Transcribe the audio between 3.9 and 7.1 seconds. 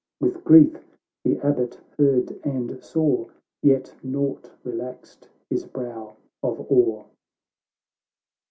nought relaxed his brow of awe.